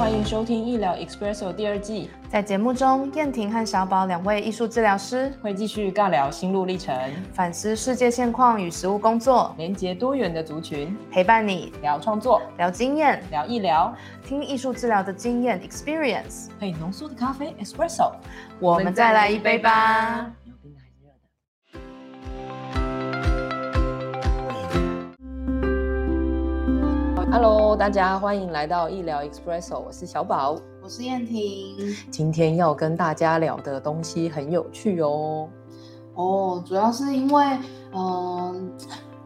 [0.00, 6.96] 欢迎收听医疗 Expresso 第二季，在节目中，燕婷和小宝两位艺术治疗师会继续尬聊心路历程，
[7.34, 13.94] 反思世界现况与实务工作，连接多元的族群，陪伴你聊创作、聊经验、聊医疗，
[14.24, 18.10] 听艺术治疗的经验 experience，配浓缩的咖啡 Espresso，
[18.58, 20.32] 我们再来一杯吧。
[27.32, 31.76] Hello，大家欢迎来到医疗 Expresso，我是小宝，我是燕婷。
[32.10, 35.48] 今天要跟大家聊的东西很有趣哦。
[36.14, 37.44] 哦，主要是因为，
[37.94, 38.72] 嗯，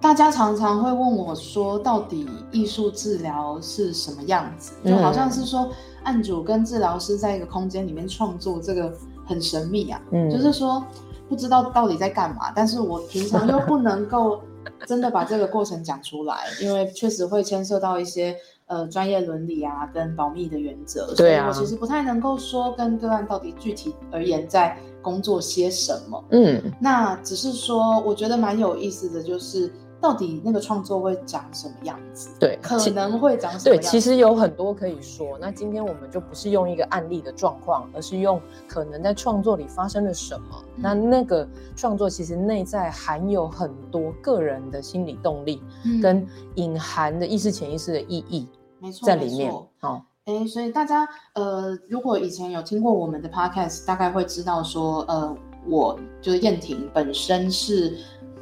[0.03, 4.75] 大家常常会问我说，到底艺术治疗是什么样子？
[4.85, 5.71] 就好像是说，
[6.03, 8.93] 案主跟治疗师在一个空间里面创作，这个
[9.25, 9.99] 很神秘啊。
[10.11, 10.85] 嗯，就是说
[11.27, 14.43] 不知道到底在干嘛，但是我平常又不能够。
[14.87, 26.25] 真的把这个过程讲出来，因为确实会牵涉到一些呃专业伦理啊跟保密的原则，所以我其实不太能够说跟个案到底具体而言在工作些什么。
[26.31, 29.73] 嗯，那只是说我觉得蛮有意思的就是。
[30.05, 32.29] 到底那个创作会长什么样子？
[32.39, 33.75] 对，可能会长什么？
[33.75, 35.39] 对，其实有很多可以说。
[35.41, 38.39] 那今天我们就不是用一个案例的状况，而是用
[38.69, 40.63] 可能在创作里发生了什么。
[40.77, 45.63] 那那个创作其实内在含有很多个人的心理动力，
[46.03, 48.47] 跟隐含的意识、潜意识的意义，
[48.81, 49.51] 没错，在里面。
[49.79, 55.35] 好，哎，所以大家呃，如果以前有听过我们的 podcast，大概会知道说，呃，
[55.67, 57.97] 我就是燕婷本身是。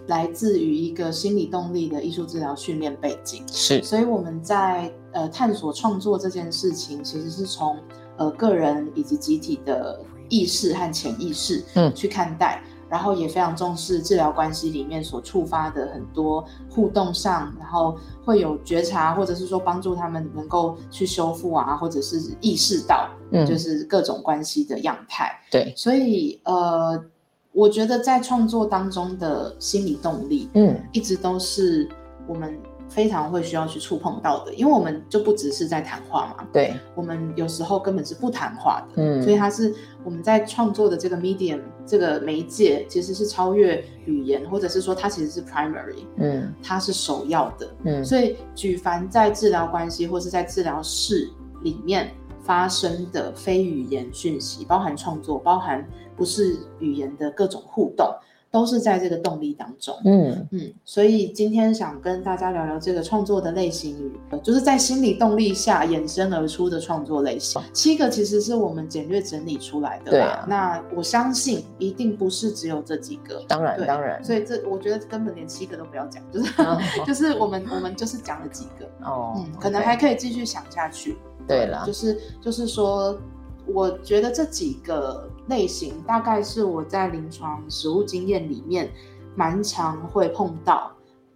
[0.09, 7.79] 来自于一个心理动力的艺术治疗训练背景，是，所以我们在呃探索创作这件事情，其实是从
[8.17, 11.95] 呃个人以及集体的意识和潜意识嗯。
[11.95, 23.47] 去看待，然后也非常重视治疗关系里面所触发的很多互动上，然后会有觉察，或者是说帮助他们能够去修复啊，或者是意识到嗯。
[23.47, 27.03] 就是各种关系的样态，对，所以呃。
[27.53, 31.89] 我觉得在创作当中的心理动力，嗯，一直都是
[32.27, 32.59] 我们
[32.89, 51.31] 非常会需要去触碰到的，因为我们就不只是在谈话嘛，对，我们有时候根本是不谈话的，嗯，所以它是我们在创作的这个 medium 这个媒介，其实是超越语言，或者是说它其实是 primary，嗯，它是首要的，嗯，所以举凡在治疗关系或是在治疗室
[51.63, 52.11] 里面
[52.43, 55.87] 发生的非语言讯息，包含创作，包含。
[56.15, 58.07] 不是语言的各种互动，
[58.51, 59.99] 都是在这个动力当中。
[60.05, 67.61] 嗯嗯，所以今天想跟大家聊聊这个创作的类型，就是在心理动力下衍生而出的创作类型。
[67.73, 70.11] 七个其实是我们简略整理出来的。
[70.11, 73.43] 对啊，那我相信一定不是只有这几个。
[73.49, 74.23] 当然，当然。
[74.23, 76.53] 所以这我觉得根本连七个都不要讲，就是
[77.07, 78.87] 就是我们我们就是讲了几个。
[79.09, 81.17] 哦，嗯，可能还可以继续想下去。
[81.53, 83.19] 对了，就是就是说。
[83.65, 88.91] 我觉得这几个类型大概是我在临床实务经验里面
[89.37, 90.91] 蛮常会碰到，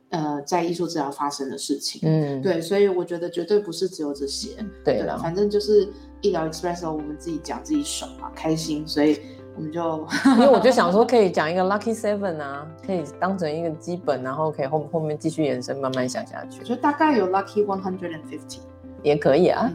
[0.08, 2.00] 呃，在艺术治疗发生的事情。
[2.02, 4.56] 嗯，对，所以我觉得绝对不是只有这些。
[4.84, 5.88] 对了，反正就是
[6.20, 9.20] 医疗 express 我们自己讲自己爽嘛，开心，所以
[9.54, 10.04] 我们就
[10.34, 16.64] 因为我就想说可以讲一个 lucky seven 啊，可以当成一个基本，然后可以后后面继续延伸，慢慢想下去。
[16.64, 18.58] 就大概有 lucky one hundred and fifty
[19.04, 19.72] 也可以啊。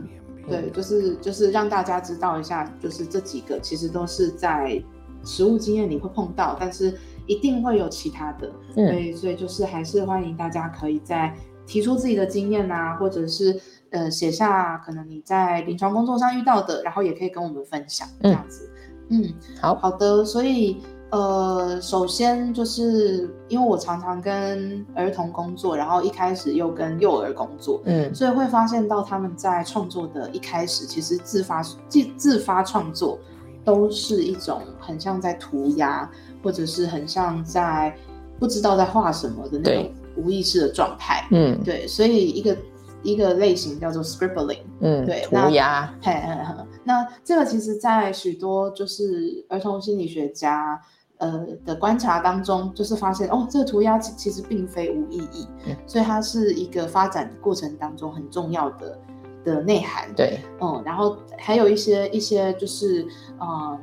[0.47, 4.81] 对，就是就是让大家知道一下，就是这几个其实都是在
[5.23, 6.97] 实物经验里会碰到，但是
[7.27, 8.51] 一定会有其他的。
[8.73, 11.33] 所以所以就是还是欢迎大家可以在
[11.65, 13.59] 提出自己的经验啊，或者是
[13.91, 18.69] 呃写下可能你在临床工作上遇到的，然后也可以跟我们分享这样子。
[19.09, 20.81] 嗯，好好的，所以。
[21.11, 33.19] 呃，首先就是因为我常常跟儿童工作，然后一开始又跟幼儿工作，嗯，所以会发现到他们在创作的一开始，其实自发自自发创作
[33.65, 36.09] 都是一种很像在涂鸦，
[36.41, 37.93] 或者是很像在
[38.39, 42.57] 不知道在画什么的那种无意识的状态，嗯，对，所以一个
[43.03, 50.81] 一个类型叫做 scribbling，嗯，对，涂鸦，嘿嘿嘿，那这个其实在许多就是儿童心理学家。
[51.21, 55.47] 呃的观察当中，就是发现哦，这个涂鸦其其实并非无意义，
[55.85, 58.99] 所以它是一个发展过程当中很重要的
[59.43, 60.11] 的内涵。
[60.15, 63.05] 对，嗯，然后还有一些一些就是
[63.39, 63.79] 嗯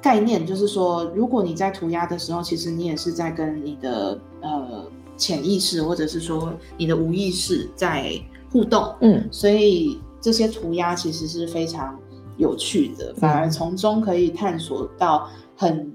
[0.00, 4.86] 概念，就是说，如果你在涂鸦的时候，其实你也是在跟你的呃
[5.18, 8.10] 潜意识或者是说你的无意识在
[8.50, 8.94] 互动。
[9.02, 11.98] 嗯，所以这些涂鸦其实是非常
[12.38, 15.93] 有趣的，反而从中可以探索到很。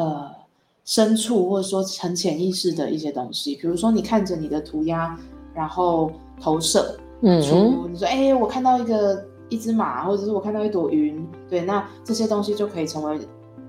[0.00, 0.30] 呃，
[0.82, 5.14] 深处或者说很潜意识的一些东西，比如说你看着你的涂鸦，
[5.52, 6.10] 然后
[6.40, 13.20] 投射，嗯，你说，哎，我看到一个一只马，或者是我看到一朵云，对，那这些东西就可以成为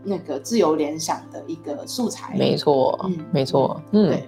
[0.06, 2.34] 那个自由联想的一个素材。
[2.38, 4.24] 没错，嗯没错，嗯对。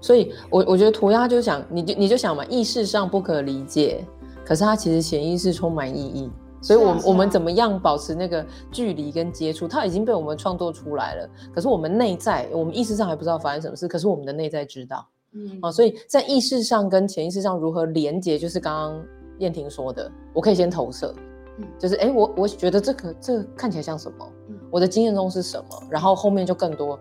[0.00, 4.02] 所以我我觉得涂鸦就想，你就你就想嘛，意识上不可理解，
[4.42, 6.30] 可是它其实潜意识充满意义。
[6.64, 9.68] 所以我，我、们怎么样保持那个距离跟接触？
[9.68, 15.70] 它已经被我们创作出来了，可是我们内在，我们意识上还不知道发生什么事，可是我们的内在知道嗯啊。
[15.70, 19.04] 所以在意识上跟潜意识上如何连接，就是刚刚
[19.40, 21.14] 燕婷说的，我可以先投射，
[21.58, 24.26] 嗯就是哎、诶我我觉得这个这个看起来像什么？
[24.48, 25.82] 嗯我的经验中是什么？
[25.90, 26.98] 然后后面就更多，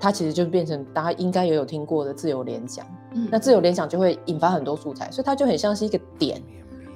[0.00, 2.84] 它其实就变成大家应该也有听过的自由联想。
[3.14, 6.42] 嗯那自由联想就会引发很多素材，所以它就很像是一个点，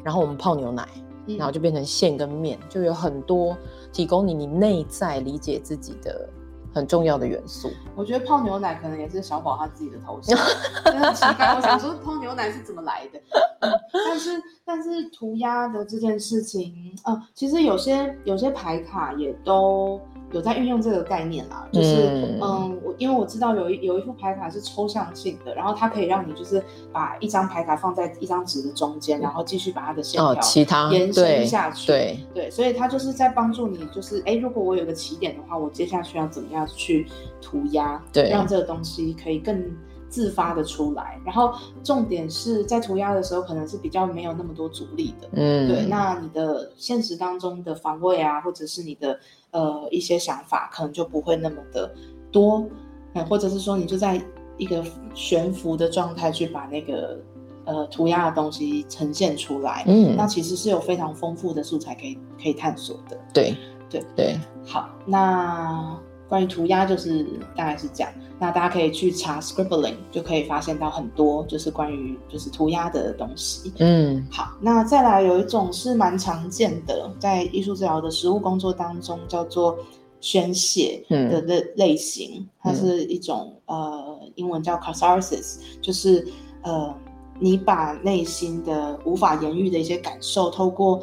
[0.03, 1.03] 然后我们泡牛奶，嗯
[1.37, 3.57] 然后就变成线跟面，就有很多
[3.93, 6.29] 提供你你内在理解自己的
[6.75, 7.71] 很重要的元素。
[7.95, 10.39] 我觉得泡牛奶可能也是小宝他自己的头像，
[10.85, 11.55] 真奇怪。
[11.55, 13.19] 我想说泡牛奶是怎么来的？
[13.61, 20.01] 嗯、但是但是涂鸦的这件事情，呃，其实有些有些牌卡也都
[20.33, 31.87] 有在运用这个概念啦，就是嗯嗯，我因为我知道有一有一副牌卡是抽象性的，然后它可以让你就是把一张牌卡放在一张纸的中间，然后继续把它的线哦，条其他延伸下去。
[31.87, 37.07] 对，对，所以它就是在帮助你，就是哎，如果我有个起点的话，我接下去要怎么样去
[37.41, 39.65] 涂鸦，对让这个东西可以更
[40.09, 41.21] 自发的出来。
[41.25, 41.53] 然后
[41.83, 45.29] 重点是在涂鸦的时候，可能是比较没有那么多阻力的。
[45.33, 49.19] 嗯，对，那你的现实当中的防卫啊，或者是你的
[49.51, 51.93] 呃一些想法，可能就不会那么的
[52.33, 52.67] 多，
[53.15, 54.21] 嗯，或者是说你就在
[54.57, 54.85] 一个
[55.15, 57.19] 悬浮的状态去把那个
[57.65, 59.85] 呃涂鸦的东西呈现出来。
[59.87, 63.19] 嗯那其实是有非常丰富的素材可以可以探索的。
[63.33, 63.55] 对
[63.89, 67.25] 对对，好，那关于涂鸦就是
[67.57, 68.13] 大概是这样。
[68.39, 73.73] 那大家可以去查 scribbling，就可以发现到很多就是关于就是涂鸦的东西。
[73.79, 74.27] 嗯。
[74.31, 79.77] 好，那再来有一种是蛮常见的，在艺术治疗的实务工作当中叫做
[80.21, 81.41] 宣泄的
[81.77, 86.27] 类型，它是一种呃英文叫 catharsis，就是
[86.63, 86.95] 呃
[87.39, 91.01] 你把内心的无法言喻的一些感受，透过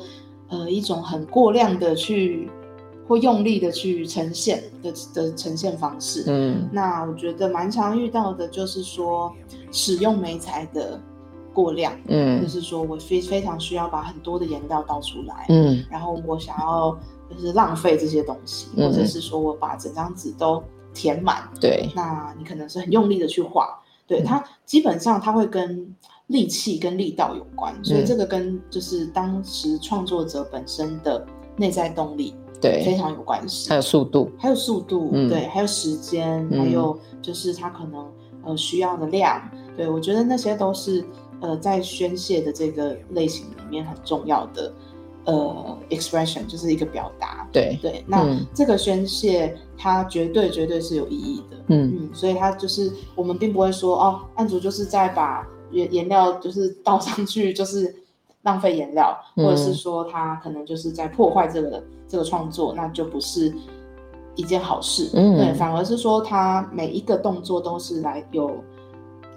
[0.50, 2.50] 呃一种很过量的去
[3.08, 6.24] 或用力的去呈现的的呈现方式。
[6.28, 6.68] 嗯。
[6.72, 9.32] 那我觉得蛮常遇到的就是说
[9.72, 11.00] 使用媒材的
[11.54, 11.94] 过量。
[12.08, 12.42] 嗯。
[12.42, 15.86] 就嗯是说我非非常需要把很多的颜料倒出来，嗯。
[15.90, 16.98] 然后我想要
[17.30, 18.88] 就是浪费这些东西，嗯。
[18.88, 20.64] 或者是说我把整张纸都
[20.94, 24.24] 填满，对，那你可能是很用力的去画，对嗯。
[24.26, 25.94] 它基本上它会跟
[26.28, 28.06] 力气跟力道有关，所以嗯。
[28.06, 31.24] 这个跟就是当时创作者本身的
[31.58, 33.70] 内在动力非，常有关系。
[33.70, 33.76] 还。
[33.76, 35.30] 有速度，还有速度，嗯。
[35.30, 36.60] 对，还有时间，嗯。
[36.60, 38.06] 还有就是他可能
[38.44, 39.42] 呃需要的量，
[39.76, 41.04] 对我觉得那些都是
[41.42, 44.74] 呃在宣泄的这个类型里面很重要的
[45.26, 47.48] 呃 expression，就是一个表达。
[47.52, 48.46] 对，对，那嗯。
[48.54, 51.98] 这个宣泄它绝对绝对是有意义的，嗯。
[52.00, 57.94] 嗯，所以它就是我们并不会说哦，案主就是在把颜颜料就是倒上去，就是
[58.46, 63.54] 浪费颜料，或者是嗯说他可能就是在破坏这个这个创作，那就不是
[64.36, 65.10] 一件好事。
[65.14, 68.50] 嗯对，反而是说他每一个动作都是来有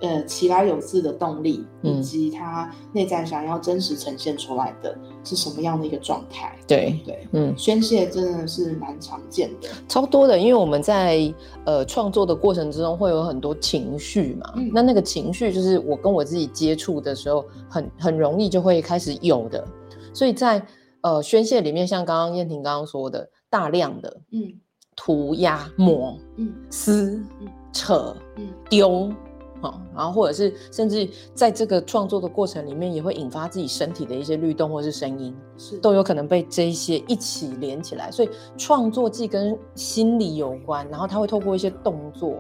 [0.01, 6.57] 呃其来有自的动力，以嗯及他内在想要真实呈现出来的是什么样的一个状态。
[6.67, 7.55] 对，对，嗯。
[7.57, 9.69] 宣泄真的是蛮常见的。
[9.89, 11.33] 超多的，因为我们在
[11.65, 19.67] 呃创作的过程之中会有很多情绪嘛，嗯那那个情绪就是我跟我自己接触的时候很很容易就会开始有的，
[20.15, 20.65] 所以在
[21.01, 24.53] 呃宣泄里面，像刚刚燕婷刚刚说的，大量的嗯
[24.95, 29.13] 涂鸦、抹、嗯撕嗯、扯、嗯丢。
[29.61, 35.35] 好，然后或者是甚至在这个创作的过程里面，也会引发自己身体的一些律动或是声音。
[35.57, 42.37] 是都有可能被这一些一起连起来，所以创作既跟心理有关，然后它会透过一些动作、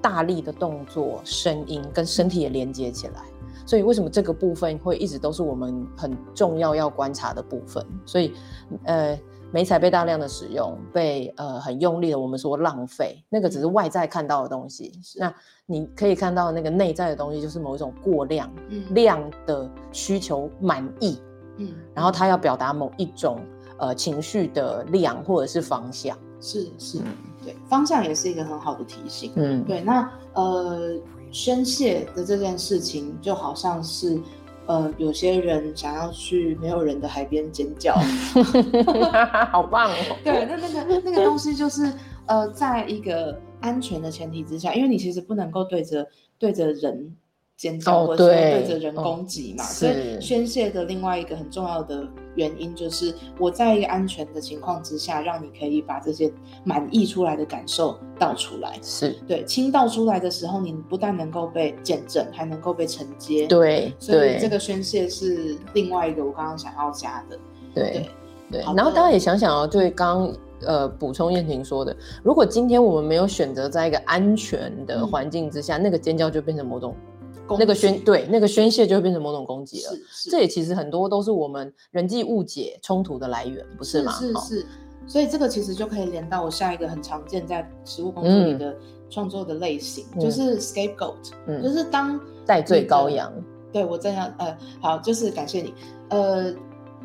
[0.00, 3.22] 大力的动作、声音跟身体也连接起来。
[3.66, 7.84] 所以为什么这个部分会一直都是我们很重要要观察的部分？
[8.04, 8.32] 所以，
[8.84, 9.18] 呃，
[9.54, 14.90] 美彩被大量的使用，被呃很用力的我们说浪费，那个只是外在看到的东西。
[15.16, 15.32] 那
[15.64, 21.20] 你可以看到那个内在的东西，就是某一种过量嗯量的需求满意。
[21.58, 23.38] 嗯，然后他要表达某一种
[23.78, 26.18] 呃情绪的量或者是方向。
[26.40, 26.98] 是是，
[27.44, 29.30] 对，方向也是一个很好的提醒。
[29.36, 30.98] 嗯，对，那呃，
[31.30, 34.20] 宣泄的这件事情就好像是，
[34.66, 37.94] 呃，有些人想要去没有人的海边尖叫，
[39.52, 40.16] 好棒哦。
[40.24, 41.92] 对，那那个那个东西就是
[42.26, 46.06] 呃，在一个安全的前提之下，因为你其实不能够对着
[46.38, 47.14] 对着人
[47.56, 49.64] 尖叫，哦或者是对对着人哦攻击嘛。
[49.64, 56.32] 是所以宣泄的另外一个很重要的原因，就是我在一个安全的情况之下，让你可以把这些
[56.64, 58.78] 满溢出来的感受倒出来。
[58.82, 67.38] 是，对，倾倒出来的时候，你不但能够被见证，还能够被承接。，对所以这个宣泄是另外一个我刚刚想要加的。
[67.74, 68.08] 对
[68.50, 77.13] 对然后大家也想想哦，对，刚刚呃补充燕婷说的，如果今天我们没有选择在一个安全的嗯环境之下，那个尖叫就变成某种攻
[77.58, 79.92] 那个宣击对那个宣泄就会变成某种攻击了。
[80.30, 84.12] 这也其实很多都是我们人际误解冲突的来源，不是吗？
[84.12, 84.66] 哦是是，
[85.06, 88.76] 所以这个其实就可以连到我下一个很常见在实务工作里嗯的
[89.10, 91.14] 创作的类型，嗯就是 scapegoat，、
[91.46, 93.32] 嗯就是当戴罪羔羊。
[93.72, 95.74] 对我这样呃好，就是感谢你
[96.10, 96.54] 呃。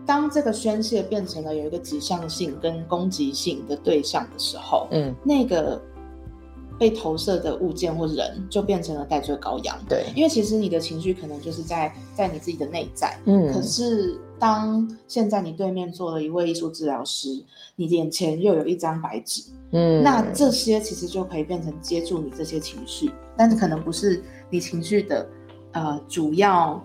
[0.06, 5.80] 当这个宣泄变成了有一个指向性跟攻击性的对象的时候，嗯，那个
[6.80, 9.78] 被投射的物件或人就变成了戴罪羔羊。
[9.88, 17.44] 对，因为其实你的情绪可能就是在在你自己的内在，嗯可是当现在你对面坐了一位艺术治疗师，
[17.76, 25.28] 你眼前又有一张白纸，嗯，那这些其实就可以变成接住你这些情绪，但是可能不是你情绪的
[25.74, 26.82] 呃主要，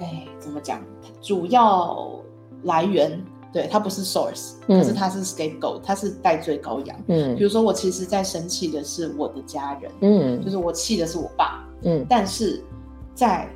[0.00, 0.82] 哎，怎么讲？
[1.22, 2.20] 主要
[2.64, 3.22] 来源，
[3.54, 6.96] 对，它不是 source，嗯可是它是 scapegoat，它是戴罪羔羊。
[7.06, 12.60] 嗯比如说，我其实在生气的是我的家人，嗯就嗯是我气的是我爸，嗯但是
[13.14, 13.48] 在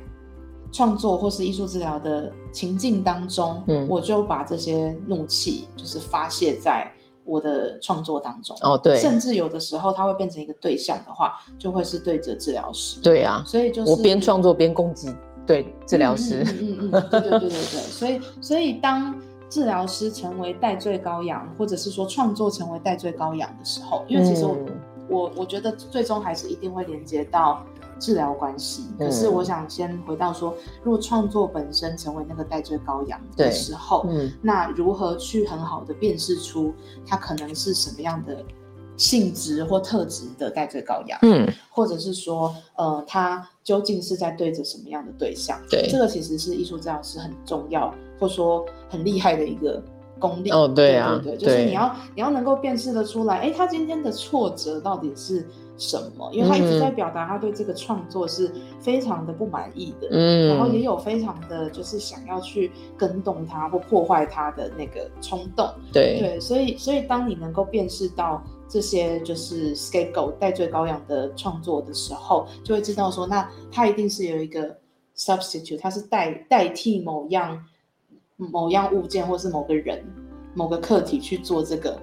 [0.71, 6.89] 创作或是艺术治疗的情境当中，嗯我就把这些怒气就是发泄在
[7.25, 8.55] 我的创作当中。
[8.61, 15.13] 哦对甚至有的时候它会变成一个对象的话，就会是对着治疗师。，对啊，所以就是我边创作边攻击
[15.45, 16.41] 对治疗师。
[16.43, 19.13] 嗯嗯嗯嗯嗯，对对对对对，所以所以当
[19.49, 24.79] 治疗师成为代罪羔羊，或者是说创作成为代罪羔羊的时候，因为其实我、嗯
[25.09, 27.65] 我我觉得最终还是一定会连接到
[27.97, 28.83] 治疗关系。
[28.99, 30.53] 可是嗯我想先回到说，
[30.83, 36.71] 如果创作本身成为那个代罪羔羊的时候，嗯那如何去很好的辨识出
[37.07, 38.45] 它可能是什么样的
[38.97, 41.17] 性质或特质的戴罪羔羊？
[41.23, 45.59] 嗯，或者是说，呃，他究竟是在对着什么样的对象？
[45.71, 49.81] 对这个其实是艺术治疗师很重要，或者说很厉害的一个
[50.19, 50.49] 功力。
[50.51, 55.47] 哦对啊对对，就是你要你要能够辨识的出来，哎，他今天的挫折到底是
[55.77, 56.29] 什么？
[56.33, 65.69] 因为他一直在嗯表达他对这个创作是非常的不满意的，嗯，然后也有非常的就是想要去跟动他或破坏他的那个冲动。
[65.93, 74.75] 对对，所以所以当你能够辨识到这些就是 scapegoat 戴罪羔羊的创作的时候，就会知道说，那他一定是有一个
[75.15, 77.57] substitute，他是代代替某样
[78.39, 80.03] 某样物件或是某个人、
[80.53, 81.95] 某个客体去做这个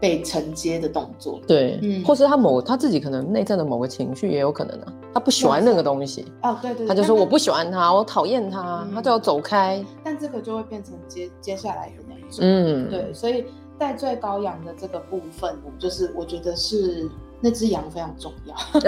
[0.00, 1.40] 被承接的动作。
[1.46, 9.84] 对，嗯或是他某他自己可能内在的某个情绪也有可能啊，他不喜欢那个东西，哦，对对对，他就说我不喜欢他，我讨厌他，嗯他就要走开。
[10.04, 12.38] 但这个就会变成接接下来的那一种。
[12.40, 13.44] 嗯，对，所以
[13.76, 18.54] 戴罪羔羊的这个部分呢，就是我觉得是那只羊非常重要。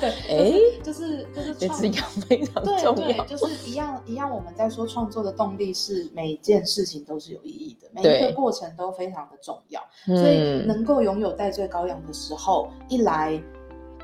[0.00, 4.30] 对，哎就是就是就是创这只羊非常对对，就是一样一样。
[4.30, 9.80] 我们在说创作的动力是每件事情都是有意义的，每一对个过程都非常的重要。
[10.04, 13.40] 所以嗯，能够拥有戴罪羔羊的时候，一来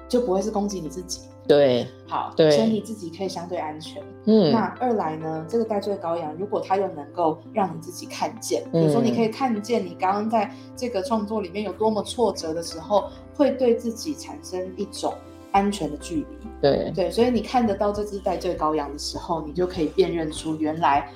[0.09, 4.02] 就不会是攻击你自己，对，好，对所以你自己可以相对安全。
[4.26, 15.14] 嗯，那二来呢，这个戴罪羔羊，如果他又能够让你自己看见，比如说嗯你可以看见你刚刚在这个创作里面有多么挫折的时候，会对自己产生一种
[15.52, 16.26] 安全的距离。
[16.61, 21.09] 对，对，所以你看得到这只戴罪羔羊的时候，你就可以辨认出原来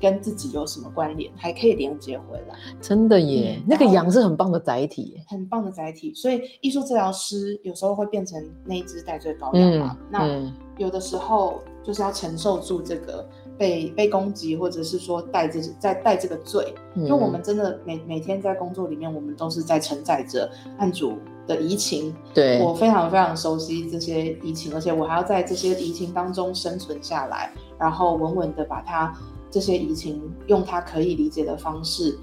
[0.00, 5.24] 跟自己有什么关联，还可以连接回来，真的耶嗯，那个羊是很棒的载体耶。
[5.28, 6.12] 很棒的载体。
[6.14, 10.18] 所以艺术治疗师有时候会变成那一只戴罪羔羊嗯嘛，那。
[10.26, 16.72] 嗯，有的时候就是要承受住这个被被攻击，或者是说带这在带这个罪。
[16.94, 22.14] 因为我们真的每每天在工作里面，我们都是在承载着案主的移情。
[22.32, 29.12] 对，我非常非常熟悉这些移情，而且我还要在这些移情当中生存下来，然后稳稳的把他
[29.50, 32.18] 这些移情用他可以理解的方式，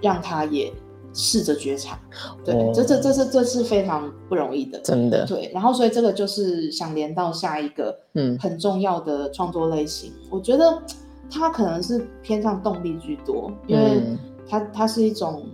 [0.00, 0.72] 让他也
[1.16, 1.98] 试着觉察。
[2.44, 2.70] 对，哦。
[2.74, 4.78] 这这这是这是非常不容易的。
[4.80, 8.38] 真的，对，然后所以这个就是想连到下一个嗯。
[8.38, 10.82] 很重要的创作类型，我觉得
[11.30, 14.18] 它可能是偏向动力居多，因为嗯。
[14.48, 15.44] 它它是一种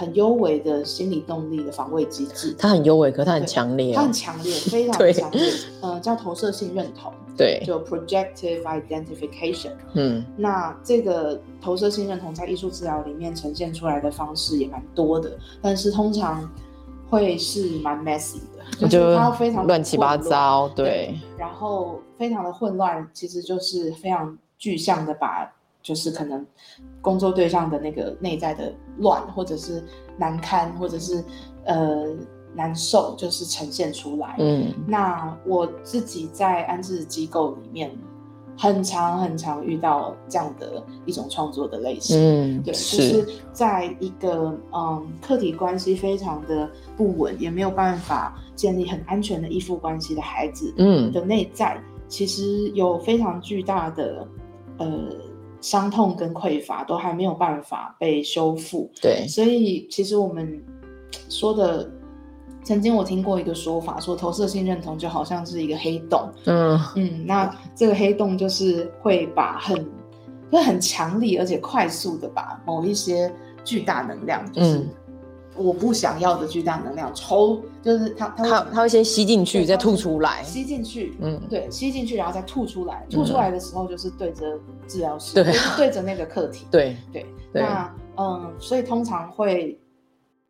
[0.00, 4.10] 很优微的心理动力的防卫机制，它很优微，可它很对强烈哦它很。
[4.10, 5.52] 强烈，非常 对强烈，
[5.82, 9.72] 呃，叫投射性认同， 对，就 projective identification。
[9.92, 16.50] 嗯那这个投射性认同在艺术治疗里面呈现出来的方式也蛮多的，但是通常
[17.10, 18.88] 会是蛮 messy 的。
[18.88, 26.46] 就是它非常乱七八糟，对，然后非常的混乱，其实就是非常具象的把，就是可能
[27.00, 29.84] 工作对象的那个内在的乱，或者是
[30.16, 31.24] 难堪，或者是
[31.64, 32.06] 呃
[32.54, 34.36] 难受，就是呈现出来。
[34.38, 37.90] 嗯，那我自己在安置机构里面。
[38.58, 54.28] 很常很常遇到这样的一种创作的类型，嗯，对，就是在一个嗯，客体关系非常的不稳，也没有办法建立很安全的依附关系的孩子，嗯，的内在其实有非常巨大的
[54.76, 55.08] 呃
[55.60, 60.62] 伤痛跟匮乏，都还没有办法被修复，对，所以其实我们
[61.28, 61.90] 说的。
[62.62, 66.30] 曾经我听过一个说法，说投射性认同就好像是一个黑洞。
[66.44, 69.74] 嗯嗯，那这个黑洞就是会把很
[70.52, 73.32] 会很强力而且快速的把某一些
[73.64, 74.86] 巨大能量，就是
[75.60, 80.42] 我不想要的巨大能量抽，就是它它它会先吸进去，再吐出来。
[80.42, 83.06] 吸进去，嗯，对，吸进去然后再吐出来。
[83.10, 86.66] 吐出来的时候就是对着治疗师，对，对着那个课题。
[86.72, 89.78] 对对，那嗯，所以通常会。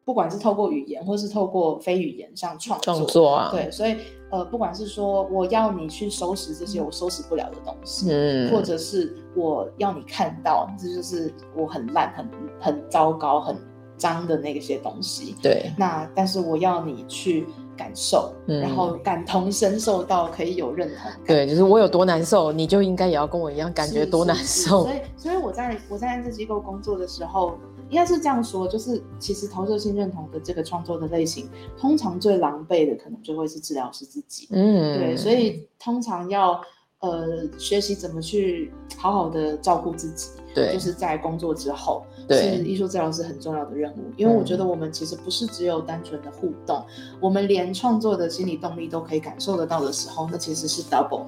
[0.03, 3.97] 不管是透过语言，或是透过非语言上创创作啊，对，所以
[4.31, 13.57] 呃，不管是说我要你去收拾这些我收拾不了的东西，嗯，或者是我要你看到，这就是我很烂、很很糟糕、很
[14.01, 15.71] 脏的那些东西，对。
[15.79, 24.85] 那但是我要你去感受，然后感同身受到可以有认同，对，就是我有多难受，你就应该也要跟我一样感觉多难受。
[24.85, 27.59] 所以，所以我在我在安置机构工作的时候。
[27.91, 34.47] 应该是这样说，就是其实投射性认同的这个创作的类型，通常最狼狈的可能就会是治疗师自己。
[34.53, 36.61] 嗯，对，所以通常要
[37.01, 44.13] 呃学习怎么去好好的照顾自己，对，就是在工作之后，是艺术治疗师很重要的任务。
[44.17, 46.85] 因为我觉得我们其实不是只有单纯的互动，
[47.21, 51.27] 我们连创作的心理动力都可以感受得到的时候，那其实是 double，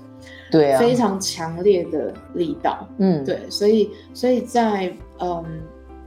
[0.50, 2.88] 对啊，非常强烈的力道。
[2.98, 5.44] 嗯，对，所以所以在嗯。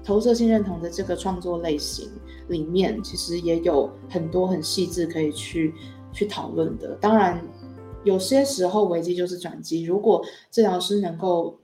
[0.08, 2.08] 投射性认同的这个创作类型
[2.48, 5.74] 里面，其实也有很多很细致可以去
[6.14, 6.96] 去讨论的。
[7.02, 7.44] 当然，
[8.04, 9.84] 有些时候危机就是转机。
[9.84, 11.58] 如果治疗师能够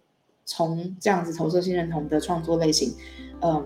[0.51, 2.93] 从这样子投射性认同的创作类型，
[3.41, 3.65] 嗯，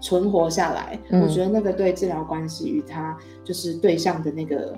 [0.00, 4.76] 存活下来，我觉得那个对治疗关系与他就是对象的那个。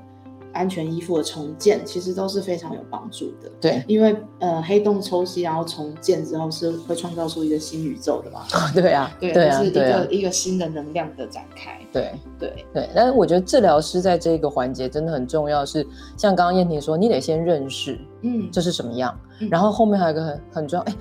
[0.54, 3.48] 安全依附的重建其实都是非常有帮助的。
[3.60, 8.44] 对，因为呃，黑洞抽吸然后重建之后是会创造出一个新宇宙的嘛。
[8.74, 11.78] 对啊，对，是一个一个新的能量的展开。
[11.92, 19.16] 对对对，但是我觉得治疗师在这个环节真的很重要，是像刚刚燕婷说，你得先认识，嗯，这是什么样，
[19.50, 20.94] 然后后面还有一个很很重要，哎，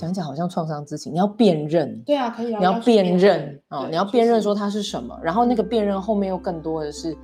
[0.00, 2.00] 讲讲好像创伤知情，你要辨认。
[2.06, 2.58] 对啊，可以啊。
[2.58, 7.16] 你要辨认啊，你要辨认说它是什么，然后那个辨认后面又更多的是。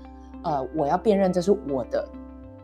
[0.42, 2.08] 呃，我要辨认这是我的，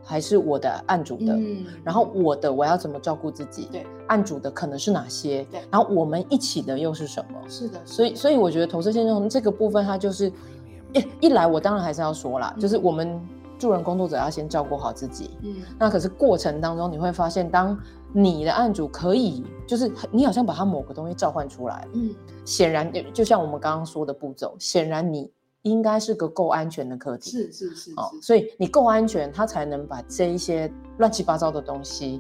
[0.04, 1.32] 还是我的案主的？
[1.34, 3.68] 嗯，然后我的我要怎么照顾自己？
[3.72, 5.42] 对，案主的可能是哪些？
[5.50, 7.40] 对，然后我们一起的又是什么？
[7.48, 10.32] 是的，所以所以我觉得投射线中这个部分，它就是
[10.92, 13.20] 一一来，我当然还是要说啦，就是我们
[13.58, 15.30] 助人工作者要先照顾好自己。
[15.42, 17.76] 嗯，那可是过程当中你会发现，当
[18.12, 25.30] 你的案主可以，就是你好像把他某个东西召唤出来，嗯，显然就像我们刚刚说的步骤，显然你。
[25.62, 32.18] 应该是个够安全的课题，是是是哦，所以你够安全，他才能把这一些乱七八糟的东西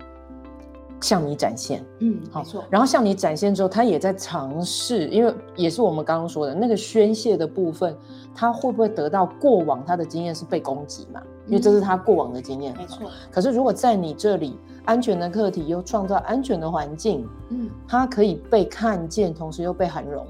[1.00, 1.84] 向你展现。
[1.98, 2.64] 嗯，没错。
[2.70, 7.98] 然后向你展现之后，他也在尝试，因为也是我们刚刚说的那个宣泄的部分，
[8.32, 11.20] 他会不会得到过往他的经验是被攻击嘛？
[11.48, 13.10] 因为这是他过往的经验，没错。
[13.28, 20.26] 可是如果在你这里，安全的课题又创造安全的环境，嗯，它可以被看见，同时又被涵容。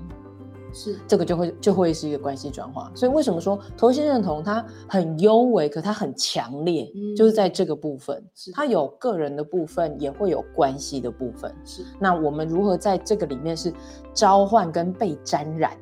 [0.75, 11.55] 是这个就会就会是一个关系转化，所以为什么说头先认同它很优微，可它很强烈，就是在这个部分，它有个人的部分，也会有关系的部分。
[11.63, 13.71] 是那我们如何在这个里面是
[14.15, 15.73] 召唤跟被沾染？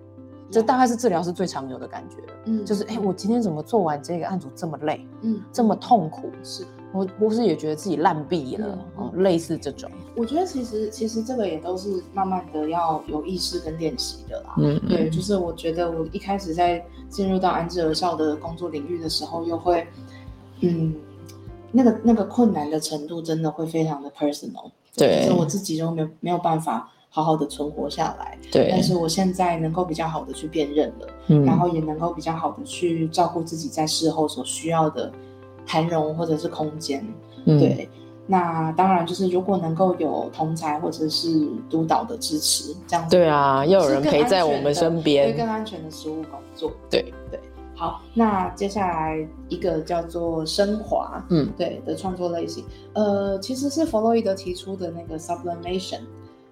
[0.51, 2.33] 这大概是治疗师最常有的感觉了。
[2.47, 5.07] 嗯，就是哎，我今天怎么做完这个案组这么累？
[5.21, 6.33] 嗯，这么痛苦？
[6.43, 6.65] 是。
[6.93, 8.79] 我不是也觉得自己烂毙了，
[9.15, 9.89] 类似这种。
[10.17, 14.55] 我觉得其实其实这个也都是慢慢的要有意识跟练习的啦。
[14.59, 19.87] 嗯，对，就是我觉得我一开始在进入到安置儿少的工作领域的时候，又会，
[20.63, 20.93] 嗯，
[21.71, 24.73] 那个那个困难的程度真的会非常的 personal。
[24.97, 28.37] 对，就是我自己都没有没有办法好好的存活下来。
[28.51, 35.11] 对，但是我现在能够比较好的去辨认了，嗯，然后也能够比较好的去照顾自己在事后所需要的。
[35.71, 37.07] 涵容或者是空间，
[37.45, 37.89] 对，
[38.27, 47.39] 那当然就是如果能够有同才或者是督导的支持，这样对啊，要有人陪在我们身边，更安全的食物工作，对对。
[47.77, 56.01] 好，那接下来一个叫做升华，嗯，对的创作类型，呃，其实是弗洛伊德提出的那个 sublimation。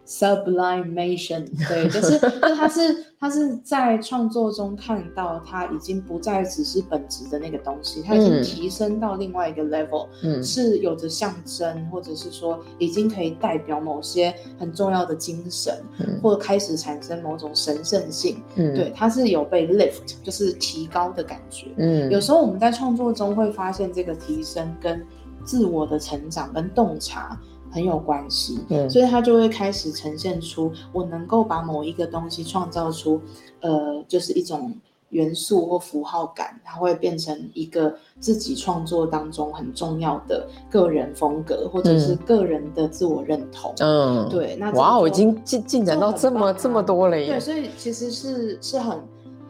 [0.09, 15.79] Sublimation， 对，就是就他是他是在创作中看到他已经不再只是本质的那个东西，他已经提升到另外一个 level，嗯，是有着象征，或者是说已经可以代表某些很重要的精神，
[16.23, 25.05] 或者开始产生某种神圣性，嗯，对，它是有被 lift，就是提高的感觉，嗯，有时候我们在创作中会发现这个提升跟
[25.45, 27.39] 自我的成长跟洞察。
[27.71, 33.21] 很有关系，所以他就会开始呈现出我能够把某一个东西创造出，
[33.61, 34.75] 呃，就是一种
[35.11, 43.73] 元素或符号感，它会变成一个自己创作当中很重要的个人风格，或者是个人的自我认同。
[43.79, 47.27] 嗯，对，那哇，我已经进进展到这么这么多了耶。
[47.27, 48.99] 对，所以其实是是很。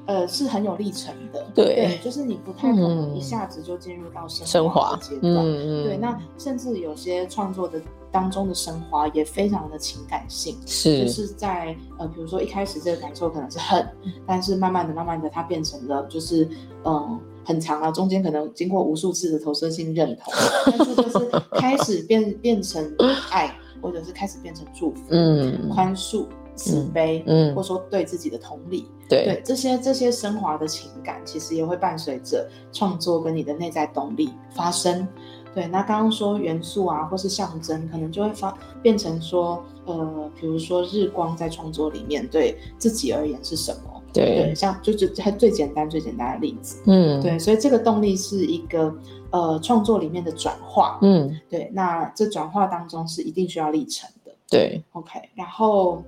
[0.09, 7.79] 呃，是很有历程的，对，就是你不太可能一下子就进入到升华阶段，对，那甚至有些创作的
[8.11, 13.87] 当中的升华也非常的情感性，是，就是在呃，比如说一开始这个感受可能是恨，
[14.27, 16.49] 但是慢慢的、慢慢的，它变成了就是
[16.87, 20.33] 嗯很长啊，中间可能经过无数次的投射性认同，
[20.73, 22.83] 但是就是开始变变成
[23.31, 26.25] 爱，或者是开始变成祝福，嗯，宽恕。
[26.59, 35.07] 慈悲，嗯，或者说对自己的同理，对这些这些升华的情感，其实也会伴随着创作跟你的内在动力发生。
[35.55, 44.03] 对，那刚刚说元素啊，或是象征，可能就会发变成说，呃，比如说日光在创作里面对自己而言是什么？
[44.13, 48.95] 对，像就是它最简单最简单的例子，嗯，对，所以这个动力是一个
[49.31, 56.03] 呃创作里面的转化，嗯，对，那这转化当中是一定需要历程的，对，OK，然后。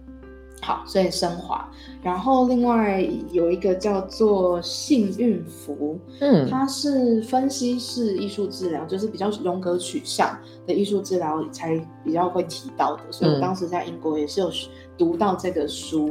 [0.62, 1.66] 好，所以升华。
[2.02, 3.00] 然后另外
[3.32, 13.02] 有一个叫做幸运符，嗯，它是分析式艺术治疗，就是比较荣格取向的艺术治疗才比较会提到的。
[13.10, 14.50] 所以我当时在英国也是有
[14.98, 16.10] 读到这个书。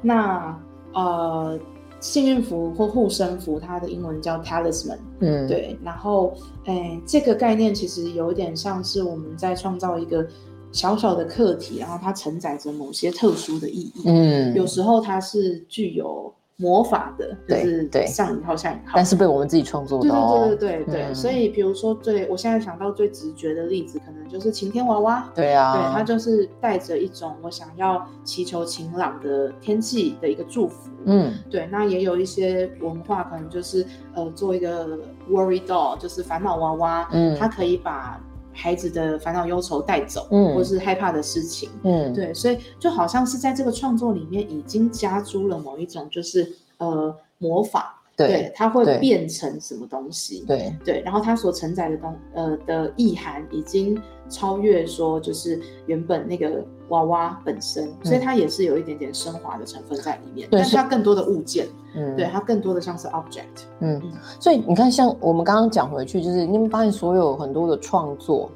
[0.00, 0.56] 那
[0.92, 1.58] 呃，
[1.98, 5.76] 幸运符或护身符，它的英文叫 talisman，嗯，对。
[5.82, 6.34] 然后，
[6.64, 10.26] 哎，这个概念其实有点像是我们在创造一个。
[10.72, 14.02] 小小的课题，然后它承载着某些特殊的意义。
[14.06, 20.08] 嗯，有时候它是具有魔法的，就是对像引号下引号，但是被我们自己创作的。
[20.08, 21.14] 对对对对对对。
[21.14, 25.30] 所以，比如说最我现在想到最直觉的例子，可能就是晴天娃娃。
[25.34, 30.90] 对啊，对它就是带着一种我想要祈求晴朗的天气的一个祝福。
[31.04, 31.66] 嗯，对。
[31.70, 34.98] 那也有一些文化，可能就是呃做一个
[35.30, 37.08] worry doll，就是烦恼娃娃。
[37.12, 38.20] 嗯，它可以把。
[38.60, 53.96] 孩子的烦恼忧愁带走，嗯，或是害怕的事情，嗯，对，所以就好像是在这个创作里面已经加诸了某一种，就是呃魔法，对，它会变成什么东西，对对，然后它所承载的东呃的意涵已经
[54.28, 61.68] 超越说就是原本那个娃娃本身，所以它也是有一点点升华的成分在里面，但是它更多的物件。
[61.94, 63.64] 嗯，对，它更多的像是 object。
[63.80, 64.02] 嗯，
[64.38, 68.50] 所以你看，像我们刚刚讲回去，就是你们发现所有很多的创作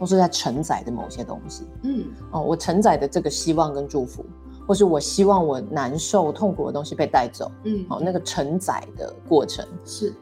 [0.00, 1.64] 都是在承载的某些东西。
[1.82, 4.24] 嗯，哦，我承载的这个希望跟祝福，
[4.68, 7.50] 或是我希望我难受痛苦的东西被带走。
[7.64, 10.14] 嗯，哦，那个承载的过程是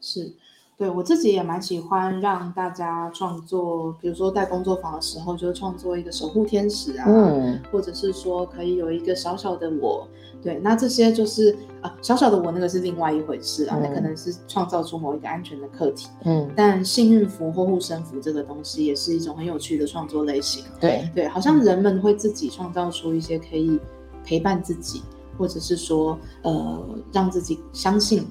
[0.00, 0.32] 是。
[0.78, 10.06] 对我自己也蛮喜欢让大家创作，比如说在工作坊的时候，就创作一个守护天使啊，嗯，或者是说可以有一个小小的我，
[10.42, 23.80] 对，那这些就是啊，小小的我那个是另外一回事啊，那可能是创造出某一个安全的课题，嗯，但幸运符或护身符这个东西也是一种很有趣的创作类型，对对，好像人们会自己创造出一些可以
[24.22, 25.00] 陪伴自己，
[25.38, 28.26] 或者是说呃让自己相信。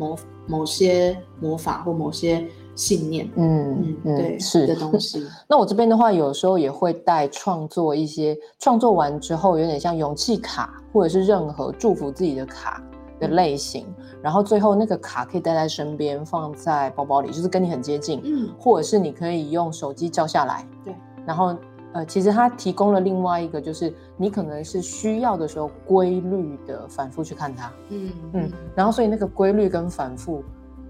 [0.00, 5.22] 某某些魔法或某些信念，嗯嗯，对，是的东西。
[5.46, 12.82] 那我这边的话，有时候也会带创作一些，创作完之后有点像勇气卡，或者是任何祝福自己的卡
[13.20, 13.86] 的类型。
[14.22, 18.22] 然后最后那个卡可以带在身边，放在包包里，就是跟你很接近。
[18.24, 20.66] 嗯，或者是你可以用手机照下来。
[20.82, 20.94] 对，
[21.26, 21.54] 然后。
[21.92, 30.42] 呃，其实它提供了另外一个，就是你可能是需要的时候，规律的反复去看它，嗯嗯，然后所以那个规律跟反复，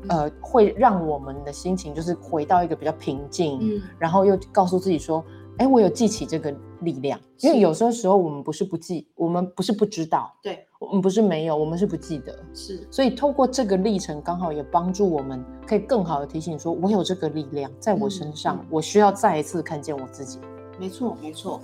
[0.09, 5.25] 呃，会让我们的心情就是回到一个比较平静，嗯，然后又告诉自己说，
[5.57, 20.39] 哎，我有记起这个力量，因为有时候时候我们不是不记，我们不是不知道，对，我们不是没有，我们是不记得，是，所以透过这个历程，刚好也帮助我们可以更好的提醒说，我有这个力量在我身上，我需要再一次看见我自己。
[20.81, 21.61] 没错，没错，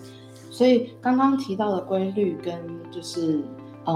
[0.51, 2.55] 所以刚刚提到的规律跟
[2.93, 3.41] 就是，
[3.87, 3.95] 嗯，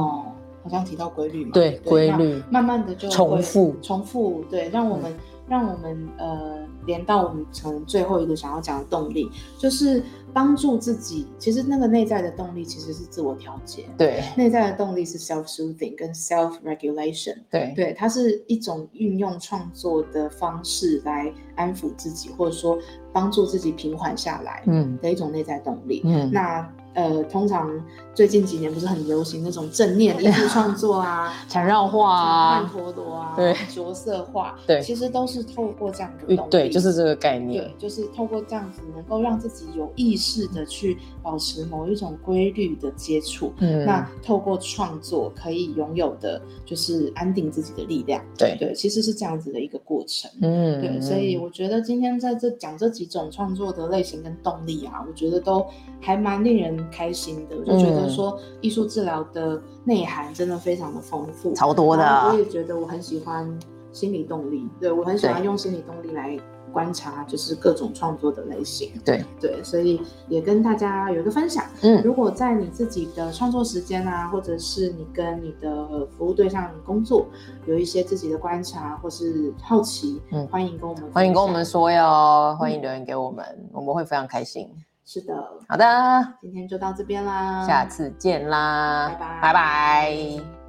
[0.63, 5.15] 好像提到规律嘛，对规律，慢慢的就重复重复，对，让我们
[5.51, 10.01] 让我们呃连到我们从最后一个想要讲的动力，就是
[10.33, 11.27] 帮助自己。
[11.41, 22.79] 其实那个内在的动力其实是自我调节，对，内在的动力是 self soothing 跟 self regulation，对，对，它是一种运用创作的方式来安抚自己，或者说
[23.13, 26.73] 帮助自己平缓下来，嗯，的一种内在动力，嗯，那。
[26.93, 27.71] 呃，通常
[28.15, 55.65] 最近几年不是很流行那种正念艺术创作啊， 缠绕画啊，曼陀罗啊，对，着色画，对，其实都是透过这样的动力，对，就是这个概念，对，就是透过这样子，能够让自己有意识的去保持某一种规律的接触，嗯，那透过创作可以拥有的就是安定自己的力量，对，对，其实是这样子的一个过程，嗯，对，所以我觉得今天在这讲这几种创作的类型跟动力啊，我觉得都
[56.01, 56.80] 还蛮令人。
[56.91, 62.05] 开心的，我就觉得说艺术治疗的内涵真的非常的丰富，超多的。
[62.29, 63.59] 我也觉得我很喜欢
[63.93, 66.39] 心理动力，对我很喜欢用心理动力来
[66.73, 68.93] 观察，就是各种创作的类型。
[69.05, 71.65] 对对，所以也跟大家有一个分享。
[71.83, 77.27] 嗯，如果在你自己的创作时间啊，或者是你跟你的服务对象工作，
[77.67, 84.69] 有一些自己的观察或是好奇，嗯，欢迎跟我们欢迎跟我们说哟，欢迎留言给我们，我们会非常开心。
[85.13, 85.35] 是的，
[85.69, 90.60] 好的，今天就到这边啦，下次见啦，拜拜，拜拜。